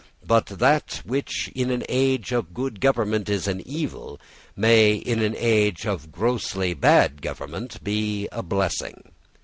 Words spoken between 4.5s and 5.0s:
may,